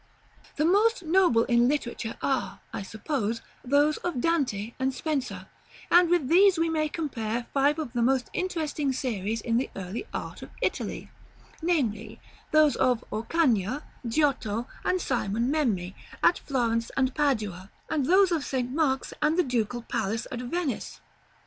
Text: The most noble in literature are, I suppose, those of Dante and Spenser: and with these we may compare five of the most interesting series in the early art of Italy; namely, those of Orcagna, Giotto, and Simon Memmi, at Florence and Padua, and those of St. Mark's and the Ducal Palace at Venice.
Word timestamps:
The 0.55 0.65
most 0.65 1.03
noble 1.03 1.43
in 1.43 1.67
literature 1.67 2.17
are, 2.23 2.59
I 2.73 2.81
suppose, 2.81 3.43
those 3.63 3.97
of 3.97 4.19
Dante 4.19 4.73
and 4.79 4.95
Spenser: 4.95 5.45
and 5.91 6.09
with 6.09 6.27
these 6.27 6.57
we 6.57 6.69
may 6.71 6.89
compare 6.89 7.45
five 7.53 7.77
of 7.77 7.93
the 7.93 8.01
most 8.01 8.27
interesting 8.33 8.93
series 8.93 9.41
in 9.41 9.57
the 9.57 9.69
early 9.75 10.07
art 10.11 10.41
of 10.41 10.49
Italy; 10.59 11.11
namely, 11.61 12.19
those 12.49 12.75
of 12.77 13.03
Orcagna, 13.11 13.83
Giotto, 14.07 14.67
and 14.83 14.99
Simon 14.99 15.51
Memmi, 15.51 15.93
at 16.23 16.39
Florence 16.39 16.89
and 16.97 17.13
Padua, 17.13 17.69
and 17.87 18.07
those 18.07 18.31
of 18.31 18.43
St. 18.43 18.71
Mark's 18.71 19.13
and 19.21 19.37
the 19.37 19.43
Ducal 19.43 19.83
Palace 19.83 20.25
at 20.31 20.39
Venice. 20.41 20.99